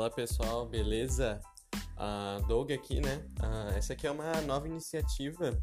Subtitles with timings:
[0.00, 1.38] Fala pessoal, beleza?
[1.74, 3.22] Uh, Doug aqui, né?
[3.38, 5.60] Uh, essa aqui é uma nova iniciativa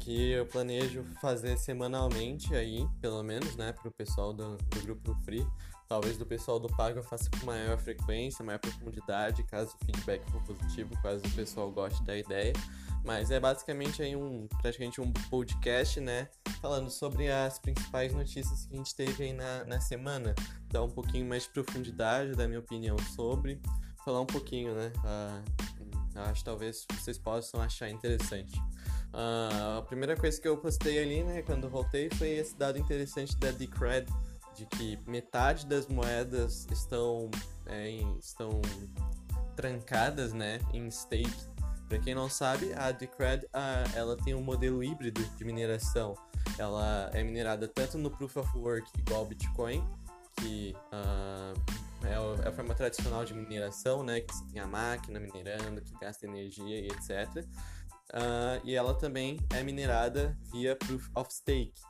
[0.00, 5.14] que eu planejo fazer semanalmente aí, pelo menos, né, para o pessoal do, do grupo
[5.24, 5.46] Free.
[5.88, 10.20] Talvez do pessoal do Pago eu faça com maior frequência, maior profundidade, caso o feedback
[10.30, 12.52] for positivo, caso o pessoal goste da ideia.
[13.04, 16.28] Mas é basicamente aí um, praticamente um podcast, né?
[16.60, 20.34] Falando sobre as principais notícias que a gente teve aí na, na semana.
[20.72, 23.60] Dar um pouquinho mais de profundidade da minha opinião sobre.
[24.04, 24.92] Falar um pouquinho, né?
[24.98, 28.58] Uh, acho que talvez vocês possam achar interessante.
[29.14, 33.36] Uh, a primeira coisa que eu postei ali, né, quando voltei, foi esse dado interessante
[33.38, 34.06] da Decred,
[34.56, 37.30] de que metade das moedas estão,
[37.66, 38.60] é, em, estão
[39.54, 41.56] trancadas, né, em stake
[41.88, 43.46] para quem não sabe, a Decred
[43.94, 46.14] ela tem um modelo híbrido de mineração.
[46.58, 49.86] Ela é minerada tanto no Proof of Work igual ao Bitcoin,
[50.36, 54.20] que uh, é, a forma tradicional de mineração, né?
[54.20, 57.36] Que você tem a máquina minerando, que gasta energia e etc.
[57.36, 57.46] Uh,
[58.12, 61.80] ah, e ela também é minerada via Proof of Stake.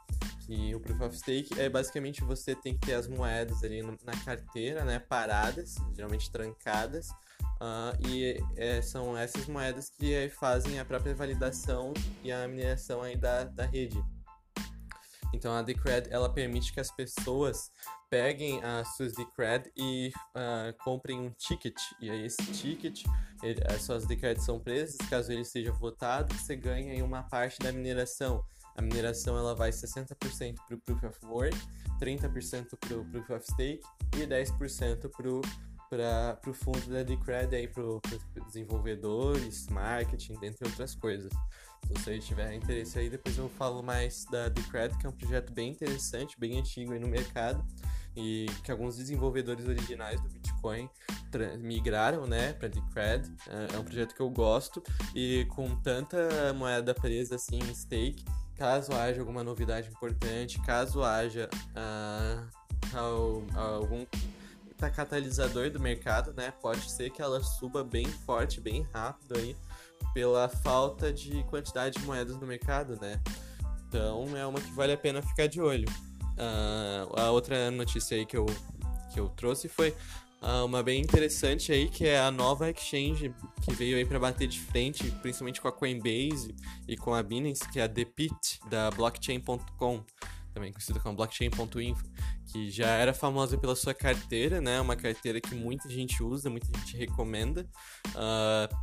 [0.47, 4.17] Que o Proof of Stake é basicamente você tem que ter as moedas ali na
[4.25, 4.99] carteira, né?
[4.99, 7.09] Paradas, geralmente trancadas
[7.57, 13.17] Uh, e é, são essas moedas que fazem a própria validação e a mineração aí
[13.17, 14.03] da, da rede.
[15.33, 17.71] Então a Decred ela permite que as pessoas
[18.11, 21.77] peguem as suas Decred e uh, comprem um ticket.
[22.01, 23.05] E aí esse ticket,
[23.43, 27.73] ele, as suas Decred são presas, caso ele seja votado, você ganha uma parte da
[27.73, 28.45] mineração.
[28.77, 31.57] A mineração ela vai 60% para o Proof of Work,
[32.01, 33.81] 30% para o Proof of Stake
[34.17, 35.11] e 10%
[35.89, 41.33] para o fundo da Decred para desenvolvedores, marketing, dentre outras coisas.
[41.33, 45.53] Se vocês tiverem interesse aí, depois eu falo mais da Decred, que é um projeto
[45.53, 47.65] bem interessante, bem antigo aí no mercado
[48.17, 50.89] e que alguns desenvolvedores originais do Bitcoin
[51.61, 53.31] migraram, né, para Decred.
[53.49, 54.83] É, é um projeto que eu gosto
[55.15, 58.25] e com tanta moeda presa assim em stake,
[58.57, 64.07] caso haja alguma novidade importante, caso haja uh, algum
[64.95, 66.53] catalisador do mercado, né?
[66.61, 69.57] Pode ser que ela suba bem forte, bem rápido aí,
[70.13, 73.21] pela falta de quantidade de moedas no mercado, né?
[73.89, 75.89] Então é uma que vale a pena ficar de olho.
[76.39, 78.47] Uh, a outra notícia aí que eu,
[79.13, 79.95] que eu trouxe foi
[80.43, 84.49] uh, uma bem interessante aí, que é a nova exchange que veio aí para bater
[84.49, 86.55] de frente, principalmente com a Coinbase
[86.89, 90.05] e com a Binance, que é a ThePit, da Blockchain.com
[90.57, 92.03] também conhecida como blockchain.info,
[92.47, 94.81] que já era famosa pela sua carteira, né?
[94.81, 97.69] Uma carteira que muita gente usa, muita gente recomenda.
[98.09, 98.75] Uh,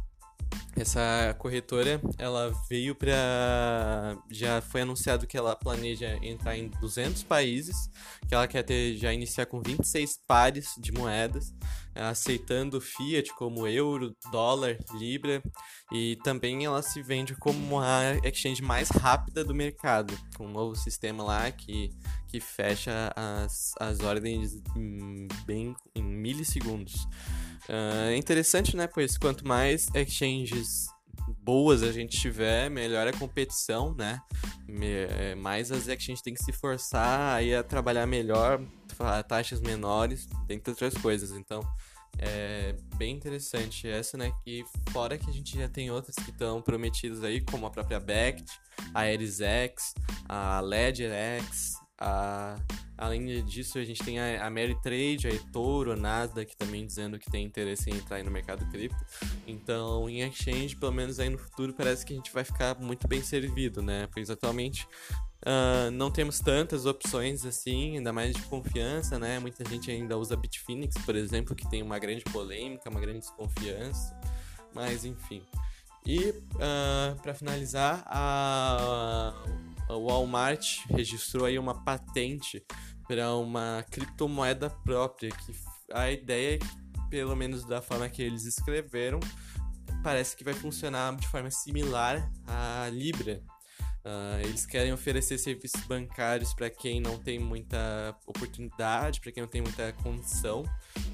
[0.75, 7.89] essa corretora, ela veio para já foi anunciado que ela planeja entrar em 200 países,
[8.27, 11.53] que ela quer ter já iniciar com 26 pares de moedas,
[11.95, 15.43] aceitando fiat como euro, dólar, libra,
[15.91, 20.75] e também ela se vende como a exchange mais rápida do mercado, com um novo
[20.75, 21.91] sistema lá que
[22.33, 27.07] que fecha as, as ordens em, bem em milissegundos.
[27.69, 28.87] Uh, é interessante, né?
[28.87, 30.87] Pois quanto mais exchanges
[31.43, 34.21] boas a gente tiver, melhor a competição, né?
[34.81, 38.61] É, mais as exchanges têm que se forçar aí a trabalhar melhor,
[39.27, 41.31] taxas menores, dentre outras coisas.
[41.31, 41.61] Então,
[42.17, 44.31] é bem interessante essa, né?
[44.45, 47.99] E fora que a gente já tem outras que estão prometidas aí, como a própria
[47.99, 48.45] Bact,
[48.93, 49.93] a ErisX,
[50.27, 52.55] a LedgerX, a
[52.97, 57.29] Além disso, a gente tem a, a Trade, a eToro, a Nasdaq também dizendo que
[57.29, 59.03] tem interesse em entrar no mercado cripto.
[59.47, 63.07] Então, em exchange, pelo menos aí no futuro, parece que a gente vai ficar muito
[63.07, 64.07] bem servido, né?
[64.13, 64.87] Pois atualmente
[65.41, 69.39] uh, não temos tantas opções assim, ainda mais de confiança, né?
[69.39, 74.15] Muita gente ainda usa Bitfinex, por exemplo, que tem uma grande polêmica, uma grande desconfiança.
[74.73, 75.41] Mas, enfim.
[76.05, 79.33] E, uh, ah, para finalizar, a
[79.89, 82.63] o Walmart registrou aí uma patente
[83.13, 85.55] para uma criptomoeda própria, que
[85.91, 86.57] a ideia,
[87.11, 89.19] pelo menos da forma que eles escreveram,
[90.01, 93.39] parece que vai funcionar de forma similar à Libra.
[94.03, 99.49] Uh, eles querem oferecer serviços bancários para quem não tem muita oportunidade, para quem não
[99.49, 100.63] tem muita condição,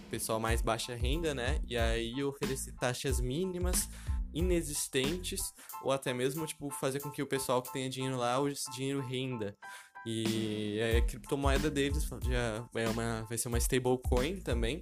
[0.09, 1.59] pessoal mais baixa renda, né?
[1.67, 3.89] E aí oferecer taxas mínimas
[4.33, 5.53] inexistentes
[5.83, 9.01] ou até mesmo tipo fazer com que o pessoal que tenha dinheiro lá esse dinheiro
[9.01, 9.57] renda.
[10.05, 14.81] E a criptomoeda deles já é uma, vai ser uma stablecoin também.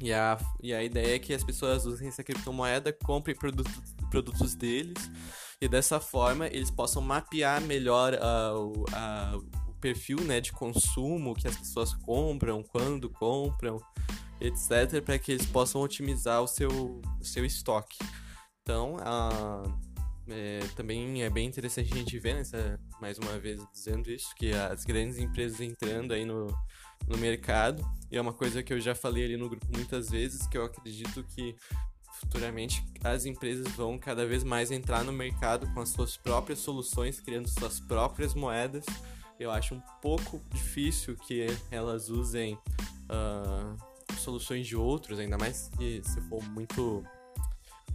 [0.00, 3.72] E a, e a ideia é que as pessoas usem essa criptomoeda, comprem produtos,
[4.10, 5.10] produtos deles
[5.60, 11.48] e dessa forma eles possam mapear melhor uh, uh, o perfil né, de consumo que
[11.48, 13.78] as pessoas compram, quando compram
[14.40, 16.68] etc, para que eles possam otimizar o seu,
[17.20, 17.98] o seu estoque.
[18.62, 19.62] Então, a,
[20.28, 24.52] é, também é bem interessante a gente ver, nessa, mais uma vez dizendo isso, que
[24.52, 26.46] as grandes empresas entrando aí no,
[27.06, 30.46] no mercado, e é uma coisa que eu já falei ali no grupo muitas vezes,
[30.46, 31.54] que eu acredito que
[32.20, 37.20] futuramente as empresas vão cada vez mais entrar no mercado com as suas próprias soluções,
[37.20, 38.84] criando suas próprias moedas.
[39.38, 43.76] Eu acho um pouco difícil que elas usem uh,
[44.18, 47.04] soluções de outros, ainda mais que se for muito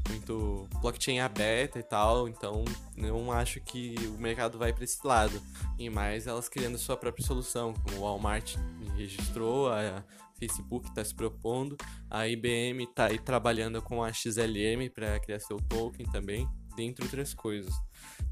[0.09, 2.63] muito blockchain aberta e tal, então
[2.95, 5.41] não acho que o mercado vai para esse lado.
[5.77, 8.55] E mais elas criando sua própria solução, como o Walmart
[8.95, 10.03] registrou, a
[10.39, 11.77] Facebook está se propondo,
[12.09, 17.33] a IBM está aí trabalhando com a XLM para criar seu token também, dentre outras
[17.33, 17.73] coisas.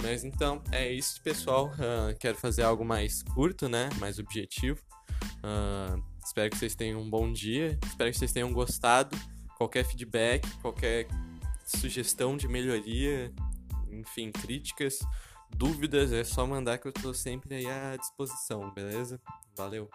[0.01, 1.67] Mas então é isso, pessoal.
[1.67, 3.89] Uh, quero fazer algo mais curto, né?
[3.99, 4.79] Mais objetivo.
[5.43, 7.77] Uh, espero que vocês tenham um bom dia.
[7.85, 9.15] Espero que vocês tenham gostado.
[9.57, 11.07] Qualquer feedback, qualquer
[11.77, 13.33] sugestão de melhoria,
[13.91, 14.99] enfim, críticas,
[15.49, 19.21] dúvidas, é só mandar que eu estou sempre aí à disposição, beleza?
[19.55, 19.89] Valeu!